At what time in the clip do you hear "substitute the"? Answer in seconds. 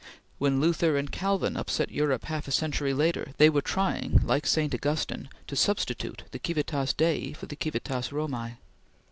5.55-6.41